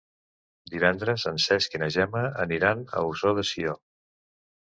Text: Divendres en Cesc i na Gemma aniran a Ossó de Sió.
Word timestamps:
Divendres 0.75 1.25
en 1.31 1.35
Cesc 1.43 1.75
i 1.77 1.81
na 1.83 1.91
Gemma 1.97 2.23
aniran 2.45 2.83
a 3.01 3.05
Ossó 3.11 3.35
de 3.41 3.47
Sió. 3.53 3.77